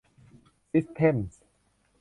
[0.71, 1.41] ซิสเท็มส์